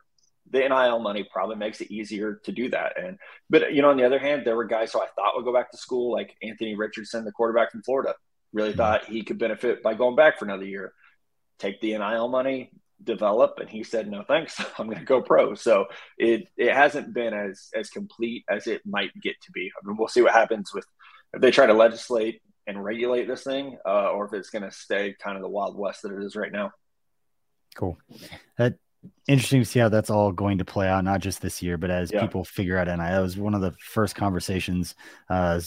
[0.52, 3.02] the NIL money probably makes it easier to do that.
[3.02, 3.18] And
[3.50, 5.54] but you know, on the other hand, there were guys who I thought would go
[5.54, 8.16] back to school, like Anthony Richardson, the quarterback from Florida.
[8.54, 8.78] Really mm-hmm.
[8.78, 10.94] thought he could benefit by going back for another year.
[11.58, 12.72] Take the NIL money,
[13.02, 14.60] develop, and he said, "No, thanks.
[14.78, 15.86] I'm going to go pro." So
[16.18, 19.72] it it hasn't been as as complete as it might get to be.
[19.72, 20.86] I mean, we'll see what happens with
[21.34, 24.72] if they try to legislate and regulate this thing, uh, or if it's going to
[24.72, 26.72] stay kind of the wild west that it is right now.
[27.76, 27.98] Cool.
[28.58, 28.76] That
[29.28, 31.90] interesting to see how that's all going to play out, not just this year, but
[31.90, 32.22] as yeah.
[32.22, 32.98] people figure out NIL.
[32.98, 34.96] That was one of the first conversations,
[35.30, 35.62] uh,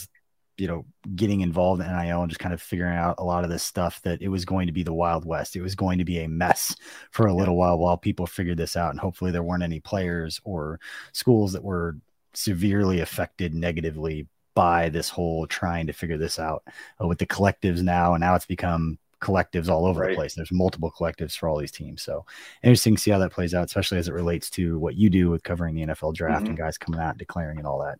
[0.57, 3.49] you know, getting involved in NIL and just kind of figuring out a lot of
[3.49, 5.55] this stuff that it was going to be the Wild West.
[5.55, 6.75] It was going to be a mess
[7.11, 8.91] for a little while while people figured this out.
[8.91, 10.79] And hopefully there weren't any players or
[11.11, 11.97] schools that were
[12.33, 16.63] severely affected negatively by this whole trying to figure this out
[17.01, 18.13] uh, with the collectives now.
[18.13, 20.09] And now it's become collectives all over right.
[20.11, 20.35] the place.
[20.35, 22.03] There's multiple collectives for all these teams.
[22.03, 22.25] So
[22.63, 25.29] interesting to see how that plays out, especially as it relates to what you do
[25.29, 26.49] with covering the NFL draft mm-hmm.
[26.49, 27.99] and guys coming out and declaring and all that.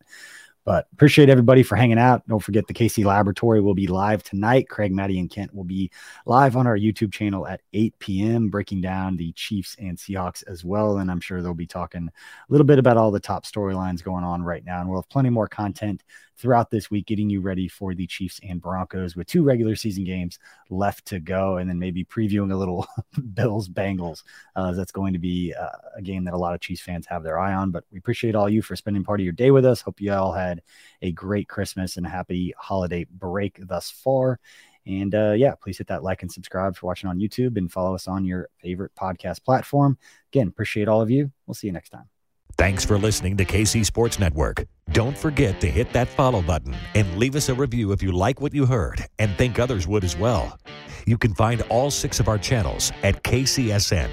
[0.66, 2.28] But appreciate everybody for hanging out.
[2.28, 4.68] Don't forget the KC Laboratory will be live tonight.
[4.68, 5.92] Craig, Maddie, and Kent will be
[6.26, 10.66] live on our YouTube channel at 8 p.m., breaking down the Chiefs and Seahawks as
[10.66, 10.98] well.
[10.98, 14.24] And I'm sure they'll be talking a little bit about all the top storylines going
[14.24, 14.82] on right now.
[14.82, 16.04] And we'll have plenty more content
[16.38, 20.04] throughout this week, getting you ready for the Chiefs and Broncos with two regular season
[20.04, 20.40] games
[20.70, 22.88] left to go, and then maybe previewing a little
[23.34, 24.24] Bills Bengals.
[24.56, 27.24] Uh, that's going to be uh, a game that a lot of Chiefs fans have
[27.24, 27.72] their eye on.
[27.72, 29.82] But we appreciate all you for spending part of your day with us.
[29.82, 30.55] Hope you all had
[31.02, 34.40] a great Christmas and a happy holiday break thus far.
[34.88, 37.96] And uh, yeah, please hit that like and subscribe for watching on YouTube and follow
[37.96, 39.98] us on your favorite podcast platform.
[40.32, 41.32] Again, appreciate all of you.
[41.48, 42.10] We'll see you next time.
[42.58, 44.66] Thanks for listening to KC Sports Network.
[44.92, 48.40] Don't forget to hit that follow button and leave us a review if you like
[48.40, 50.58] what you heard and think others would as well.
[51.06, 54.10] You can find all six of our channels at KCSN,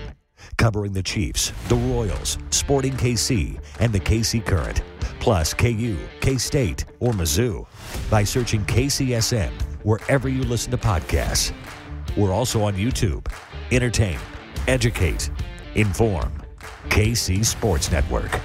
[0.56, 4.82] covering the Chiefs, the Royals, Sporting KC, and the KC Current,
[5.20, 7.66] plus KU, K State, or Mizzou
[8.10, 9.50] by searching KCSN
[9.84, 11.52] wherever you listen to podcasts.
[12.16, 13.26] We're also on YouTube.
[13.70, 14.18] Entertain,
[14.68, 15.30] educate,
[15.74, 16.32] inform.
[16.88, 18.38] KC Sports Network.